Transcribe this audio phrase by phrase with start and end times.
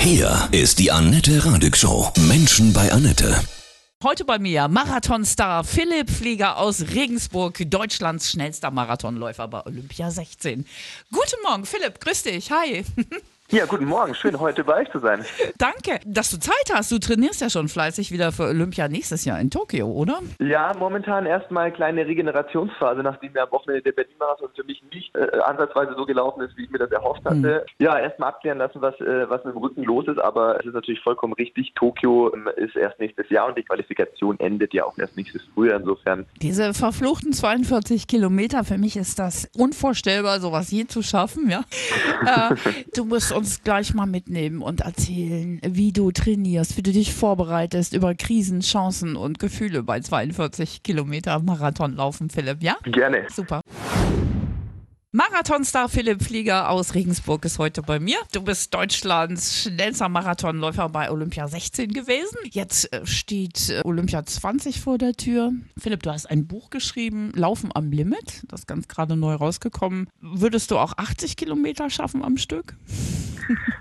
[0.00, 2.10] Hier ist die Annette Radig Show.
[2.20, 3.38] Menschen bei Annette.
[4.02, 10.64] Heute bei mir Marathonstar Philipp Flieger aus Regensburg, Deutschlands schnellster Marathonläufer bei Olympia 16.
[11.12, 12.82] Guten Morgen, Philipp, grüß dich, hi.
[13.52, 14.14] Ja, guten Morgen.
[14.14, 15.24] Schön, heute bei euch zu sein.
[15.58, 16.92] Danke, dass du Zeit hast.
[16.92, 20.20] Du trainierst ja schon fleißig wieder für Olympia nächstes Jahr in Tokio, oder?
[20.38, 25.40] Ja, momentan erstmal kleine Regenerationsphase, nachdem der am Wochenende der Berlin-Marathon für mich nicht äh,
[25.40, 27.64] ansatzweise so gelaufen ist, wie ich mir das erhofft hatte.
[27.66, 27.84] Mhm.
[27.84, 30.74] Ja, erstmal abklären lassen, was, äh, was mit dem Rücken los ist, aber es ist
[30.74, 31.72] natürlich vollkommen richtig.
[31.74, 35.80] Tokio ähm, ist erst nächstes Jahr und die Qualifikation endet ja auch erst nächstes Frühjahr.
[35.80, 36.24] Insofern.
[36.40, 41.64] Diese verfluchten 42 Kilometer, für mich ist das unvorstellbar, sowas je zu schaffen, ja.
[42.50, 42.54] äh,
[42.94, 47.94] du musst uns gleich mal mitnehmen und erzählen, wie du trainierst, wie du dich vorbereitest
[47.94, 52.76] über Krisen, Chancen und Gefühle bei 42 Kilometer Marathonlaufen, Philipp, ja?
[52.84, 53.26] Gerne.
[53.34, 53.62] Super.
[55.12, 58.18] Marathonstar Philipp Flieger aus Regensburg ist heute bei mir.
[58.32, 62.36] Du bist Deutschlands schnellster Marathonläufer bei Olympia 16 gewesen.
[62.50, 65.52] Jetzt äh, steht äh, Olympia 20 vor der Tür.
[65.78, 68.44] Philipp, du hast ein Buch geschrieben, Laufen am Limit.
[68.46, 70.08] Das ist ganz gerade neu rausgekommen.
[70.20, 72.76] Würdest du auch 80 Kilometer schaffen am Stück?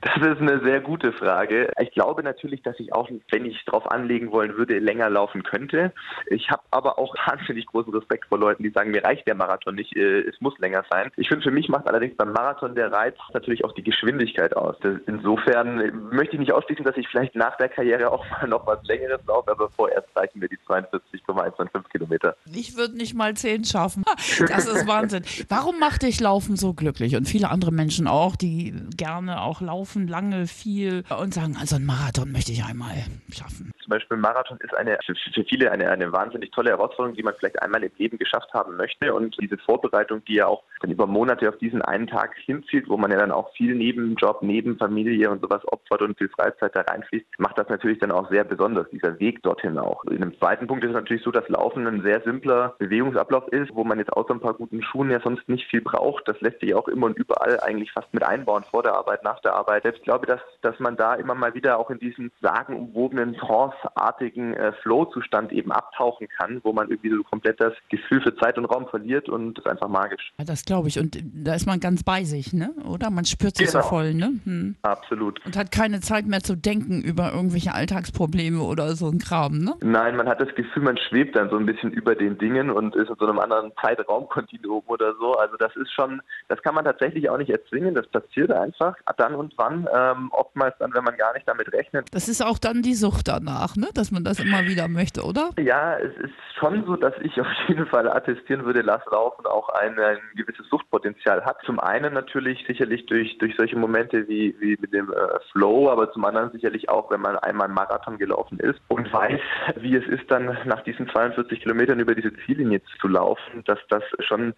[0.00, 1.70] Das ist eine sehr gute Frage.
[1.80, 5.92] Ich glaube natürlich, dass ich auch, wenn ich drauf anlegen wollen würde, länger laufen könnte.
[6.26, 9.74] Ich habe aber auch wahnsinnig großen Respekt vor Leuten, die sagen, mir reicht der Marathon
[9.74, 11.10] nicht, äh, es muss länger sein.
[11.16, 14.76] Ich finde, für mich macht allerdings beim Marathon der Reiz natürlich auch die Geschwindigkeit aus.
[15.06, 18.82] Insofern möchte ich nicht ausschließen, dass ich vielleicht nach der Karriere auch mal noch was
[18.84, 22.36] Längeres laufe, aber vorerst reichen mir die 42,125 Kilometer.
[22.52, 24.04] Ich würde nicht mal 10 schaffen.
[24.48, 25.24] Das ist Wahnsinn.
[25.48, 27.16] Warum macht dich Laufen so glücklich?
[27.16, 31.84] Und viele andere Menschen auch, die gerne auch laufen, lange, viel und sagen, also ein
[31.84, 33.73] Marathon möchte ich einmal schaffen.
[33.84, 37.60] Zum Beispiel Marathon ist eine, für, viele eine, eine wahnsinnig tolle Herausforderung, die man vielleicht
[37.60, 39.12] einmal im Leben geschafft haben möchte.
[39.12, 42.96] Und diese Vorbereitung, die ja auch dann über Monate auf diesen einen Tag hinzielt, wo
[42.96, 46.74] man ja dann auch viel neben Job, neben Familie und sowas opfert und viel Freizeit
[46.74, 50.02] da reinfließt, macht das natürlich dann auch sehr besonders, dieser Weg dorthin auch.
[50.04, 53.74] In einem zweiten Punkt ist es natürlich so, dass Laufen ein sehr simpler Bewegungsablauf ist,
[53.74, 56.26] wo man jetzt außer ein paar guten Schuhen ja sonst nicht viel braucht.
[56.26, 59.40] Das lässt sich auch immer und überall eigentlich fast mit einbauen, vor der Arbeit, nach
[59.40, 59.82] der Arbeit.
[59.82, 63.36] Selbst glaube, dass, dass man da immer mal wieder auch in diesen sagenumwobenen,
[63.74, 68.58] trance-artigen äh, Flow-Zustand eben abtauchen kann, wo man irgendwie so komplett das Gefühl für Zeit
[68.58, 70.32] und Raum verliert und das ist einfach magisch.
[70.38, 70.98] Ja, das glaube ich.
[70.98, 72.70] Und da ist man ganz bei sich, ne?
[72.88, 73.10] Oder?
[73.10, 73.82] Man spürt sich genau.
[73.82, 74.32] so voll, ne?
[74.44, 74.76] Hm.
[74.82, 75.44] Absolut.
[75.44, 79.74] Und hat keine Zeit mehr zu denken über irgendwelche Alltagsprobleme oder so ein Kram, ne?
[79.82, 82.94] Nein, man hat das Gefühl, man schwebt dann so ein bisschen über den Dingen und
[82.96, 85.34] ist in so einem anderen Zeitraumkontinuum oder so.
[85.34, 87.94] Also das ist schon, das kann man tatsächlich auch nicht erzwingen.
[87.94, 89.88] Das passiert einfach dann und wann.
[89.94, 92.08] Ähm, oftmals dann, wenn man gar nicht damit rechnet.
[92.12, 93.88] Das ist auch dann die Sucht danach, ne?
[93.94, 95.50] Dass man das immer wieder möchte, oder?
[95.58, 99.68] Ja, es ist schon so, dass ich auf jeden Fall attestieren würde, Lass Laufen auch
[99.70, 101.58] ein, ein gewisses Suchtpotenzial hat.
[101.64, 106.12] Zum einen natürlich sicherlich durch, durch solche Momente wie, wie mit dem äh, Flow, aber
[106.12, 109.40] zum anderen sicherlich auch, wenn man einmal einen Marathon gelaufen ist und weiß,
[109.76, 114.02] wie es ist, dann nach diesen 42 Kilometern über diese Ziellinie zu laufen, dass das
[114.20, 114.54] schon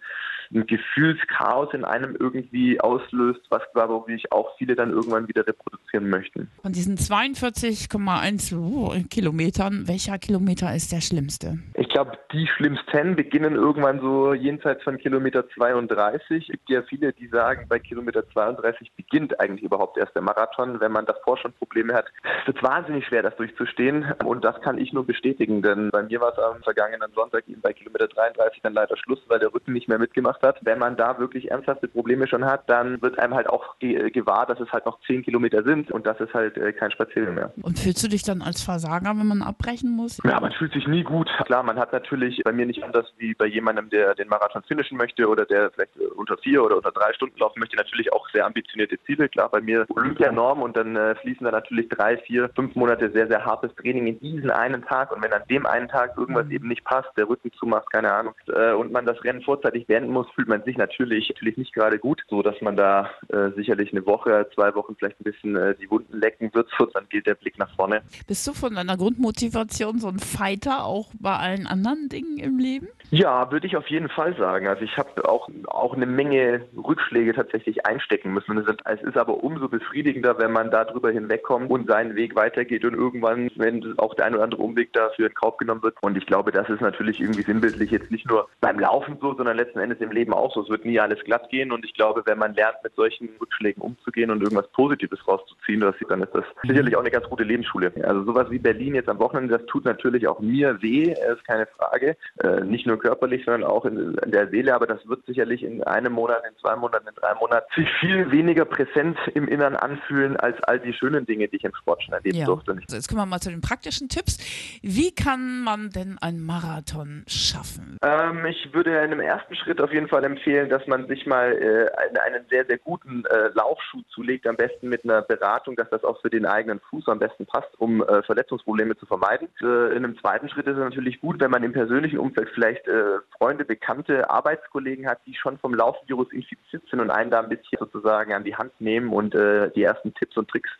[0.53, 6.09] ein Gefühlschaos in einem irgendwie auslöst, was glaube ich auch viele dann irgendwann wieder reproduzieren
[6.09, 6.49] möchten.
[6.61, 11.59] Von diesen 42,1 Kilometern, welcher Kilometer ist der schlimmste?
[11.75, 16.43] Ich glaube, die schlimmsten beginnen irgendwann so jenseits von Kilometer 32.
[16.43, 20.79] Es gibt ja viele, die sagen, bei Kilometer 32 beginnt eigentlich überhaupt erst der Marathon.
[20.79, 22.05] Wenn man davor schon Probleme hat,
[22.41, 24.05] es wird wahnsinnig schwer, das durchzustehen.
[24.25, 27.61] Und das kann ich nur bestätigen, denn bei mir war es am vergangenen Sonntag eben
[27.61, 30.59] bei Kilometer 33 dann leider Schluss, weil der Rücken nicht mehr mitgemacht hat.
[30.61, 34.59] Wenn man da wirklich ernsthafte Probleme schon hat, dann wird einem halt auch gewahr, dass
[34.59, 37.53] es halt noch 10 Kilometer sind und das ist halt äh, kein Spaziergang mehr.
[37.61, 40.19] Und fühlst du dich dann als Versager, wenn man abbrechen muss?
[40.23, 41.29] Ja, man fühlt sich nie gut.
[41.45, 44.97] Klar, man hat natürlich bei mir nicht anders wie bei jemandem, der den Marathon finishen
[44.97, 48.27] möchte oder der vielleicht äh, unter vier oder unter drei Stunden laufen möchte, natürlich auch
[48.29, 49.29] sehr ambitionierte Ziele.
[49.29, 53.27] Klar, bei mir Olympianorm und dann äh, fließen da natürlich drei, vier, fünf Monate sehr,
[53.27, 56.51] sehr hartes Training in diesen einen Tag und wenn an dem einen Tag irgendwas mhm.
[56.51, 60.11] eben nicht passt, der Rücken zumacht, keine Ahnung, äh, und man das Rennen vorzeitig beenden
[60.11, 63.91] muss, fühlt man sich natürlich, natürlich nicht gerade gut, so dass man da äh, sicherlich
[63.91, 67.35] eine Woche, zwei Wochen vielleicht ein bisschen äh, die Wunden lecken wird, dann gilt der
[67.35, 68.01] Blick nach vorne.
[68.27, 72.87] Bist du von deiner Grundmotivation so ein Fighter auch bei allen anderen Dingen im Leben?
[73.09, 74.67] Ja, würde ich auf jeden Fall sagen.
[74.67, 78.57] Also ich habe auch, auch eine Menge Rückschläge tatsächlich einstecken müssen.
[78.57, 83.49] Es ist aber umso befriedigender, wenn man darüber hinwegkommt und seinen Weg weitergeht und irgendwann,
[83.55, 85.95] wenn auch der ein oder andere Umweg dafür in Kauf genommen wird.
[86.01, 89.55] Und ich glaube, das ist natürlich irgendwie sinnbildlich jetzt nicht nur beim Laufen so, sondern
[89.55, 90.63] letzten Endes im Leben auch so.
[90.63, 93.81] Es wird nie alles glatt gehen und ich glaube, wenn man lernt, mit solchen Rückschlägen
[93.81, 97.93] umzugehen und irgendwas Positives rauszuziehen, dann ist das sicherlich auch eine ganz gute Lebensschule.
[98.03, 101.67] Also sowas wie Berlin jetzt am Wochenende, das tut natürlich auch mir weh, ist keine
[101.67, 102.17] Frage.
[102.43, 104.73] Äh, nicht nur nur körperlich, sondern auch in, in, der Seele.
[104.75, 108.31] Aber das wird sicherlich in einem Monat, in zwei Monaten, in drei Monaten sich viel
[108.31, 112.13] weniger präsent im Innern anfühlen als all die schönen Dinge, die ich im Sport schon
[112.13, 112.45] erleben ja.
[112.45, 112.71] durfte.
[112.71, 114.37] Also jetzt kommen wir mal zu den praktischen Tipps.
[114.81, 117.97] Wie kann man denn einen Marathon schaffen?
[118.01, 121.51] Ähm, ich würde in einem ersten Schritt auf jeden Fall empfehlen, dass man sich mal
[121.53, 126.03] äh, einen sehr, sehr guten äh, Laufschuh zulegt, am besten mit einer Beratung, dass das
[126.03, 129.47] auch für den eigenen Fuß am besten passt, um äh, Verletzungsprobleme zu vermeiden.
[129.61, 132.86] Äh, in einem zweiten Schritt ist es natürlich gut, wenn man im persönlichen Umfeld vielleicht
[132.87, 137.49] äh, Freunde, Bekannte, Arbeitskollegen hat, die schon vom Laufvirus infiziert sind und einen da ein
[137.49, 140.71] bisschen sozusagen an die Hand nehmen und äh, die ersten Tipps und Tricks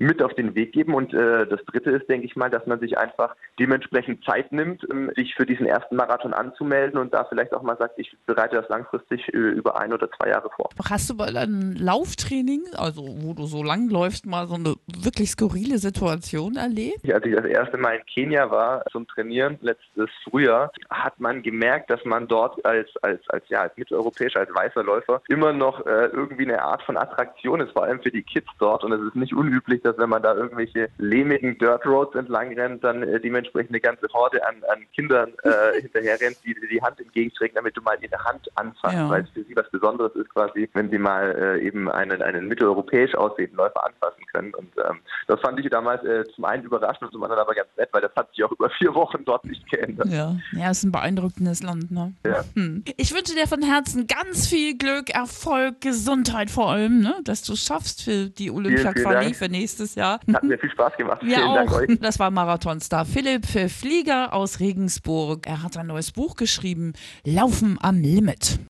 [0.00, 0.94] mit auf den Weg geben.
[0.94, 4.82] Und äh, das Dritte ist, denke ich mal, dass man sich einfach dementsprechend Zeit nimmt,
[4.90, 8.56] ähm, sich für diesen ersten Marathon anzumelden und da vielleicht auch mal sagt, ich bereite
[8.56, 10.70] das langfristig äh, über ein oder zwei Jahre vor.
[10.88, 15.30] Hast du mal ein Lauftraining, also wo du so lang läufst, mal so eine wirklich
[15.30, 17.00] skurrile Situation erlebt?
[17.02, 21.42] Ja, als ich das erste Mal in Kenia war zum Trainieren letztes Frühjahr, hat man
[21.42, 25.84] gemerkt, dass man dort als als als ja als mitteleuropäischer, als weißer Läufer immer noch
[25.84, 28.82] äh, irgendwie eine Art von Attraktion ist, vor allem für die Kids dort.
[28.82, 32.84] Und es ist nicht unüblich, dass wenn man da irgendwelche lehmigen Dirt Roads entlang rennt,
[32.84, 36.82] dann äh, dementsprechend eine ganze Horde an, an Kindern äh, hinterher rennt, die dir die
[36.82, 39.08] Hand entgegenträgt, damit du mal ihre Hand anfasst, ja.
[39.08, 42.48] weil es für sie was Besonderes ist quasi, wenn sie mal äh, eben einen, einen
[42.48, 44.54] mitteleuropäisch aussehenden Läufer anfassen können.
[44.54, 47.68] Und ähm, das fand ich damals äh, zum einen überraschend und zum anderen aber ganz
[47.76, 50.08] nett, weil das hat sich auch über vier Wochen dort nicht geändert.
[50.08, 51.90] Ja, ja ist ein beeindruckendes Land.
[51.90, 52.14] Ne?
[52.24, 52.44] Ja.
[52.54, 52.84] Hm.
[52.96, 57.14] Ich wünsche dir von Herzen ganz viel Glück, Erfolg, Gesundheit vor allem, ne?
[57.24, 60.20] dass du schaffst für die Olympia-Quali für nächstes nächstes Jahr.
[60.32, 61.22] Hat mir viel Spaß gemacht.
[61.22, 61.54] Wir Vielen auch.
[61.54, 61.98] Dank euch.
[62.00, 65.46] Das war Marathonstar Philipp Flieger aus Regensburg.
[65.46, 66.92] Er hat ein neues Buch geschrieben,
[67.24, 68.60] Laufen am Limit.